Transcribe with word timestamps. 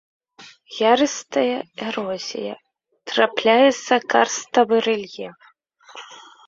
Ярыстая 0.93 1.57
эрозія, 1.89 2.55
трапляецца 3.13 3.93
карставы 4.17 4.75
рэльеф. 4.89 5.37